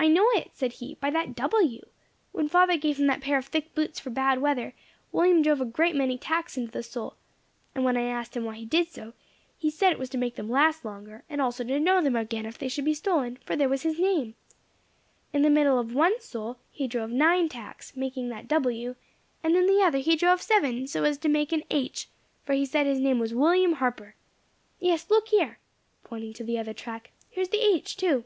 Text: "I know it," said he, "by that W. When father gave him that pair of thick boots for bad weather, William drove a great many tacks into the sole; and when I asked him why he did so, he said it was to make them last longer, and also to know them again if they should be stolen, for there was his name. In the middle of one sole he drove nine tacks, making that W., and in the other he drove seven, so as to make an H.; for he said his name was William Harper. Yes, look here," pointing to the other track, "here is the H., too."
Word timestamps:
"I 0.00 0.06
know 0.06 0.28
it," 0.34 0.52
said 0.54 0.74
he, 0.74 0.94
"by 0.94 1.10
that 1.10 1.34
W. 1.34 1.80
When 2.30 2.48
father 2.48 2.76
gave 2.78 2.98
him 3.00 3.08
that 3.08 3.20
pair 3.20 3.36
of 3.36 3.46
thick 3.46 3.74
boots 3.74 3.98
for 3.98 4.10
bad 4.10 4.40
weather, 4.40 4.72
William 5.10 5.42
drove 5.42 5.60
a 5.60 5.64
great 5.64 5.96
many 5.96 6.16
tacks 6.16 6.56
into 6.56 6.70
the 6.70 6.84
sole; 6.84 7.16
and 7.74 7.84
when 7.84 7.96
I 7.96 8.02
asked 8.04 8.36
him 8.36 8.44
why 8.44 8.54
he 8.54 8.64
did 8.64 8.86
so, 8.86 9.12
he 9.58 9.70
said 9.70 9.90
it 9.92 9.98
was 9.98 10.08
to 10.10 10.18
make 10.18 10.36
them 10.36 10.48
last 10.48 10.84
longer, 10.84 11.24
and 11.28 11.40
also 11.42 11.64
to 11.64 11.80
know 11.80 12.00
them 12.00 12.14
again 12.14 12.46
if 12.46 12.56
they 12.58 12.68
should 12.68 12.84
be 12.84 12.94
stolen, 12.94 13.38
for 13.44 13.56
there 13.56 13.68
was 13.68 13.82
his 13.82 13.98
name. 13.98 14.36
In 15.32 15.42
the 15.42 15.50
middle 15.50 15.80
of 15.80 15.92
one 15.92 16.20
sole 16.20 16.58
he 16.70 16.86
drove 16.86 17.10
nine 17.10 17.48
tacks, 17.48 17.96
making 17.96 18.28
that 18.28 18.46
W., 18.46 18.94
and 19.42 19.56
in 19.56 19.66
the 19.66 19.82
other 19.82 19.98
he 19.98 20.14
drove 20.14 20.40
seven, 20.40 20.86
so 20.86 21.02
as 21.02 21.18
to 21.18 21.28
make 21.28 21.50
an 21.50 21.64
H.; 21.70 22.08
for 22.44 22.52
he 22.52 22.64
said 22.64 22.86
his 22.86 23.00
name 23.00 23.18
was 23.18 23.34
William 23.34 23.72
Harper. 23.74 24.14
Yes, 24.78 25.10
look 25.10 25.26
here," 25.30 25.58
pointing 26.04 26.34
to 26.34 26.44
the 26.44 26.56
other 26.56 26.72
track, 26.72 27.10
"here 27.28 27.42
is 27.42 27.48
the 27.48 27.60
H., 27.74 27.96
too." 27.96 28.24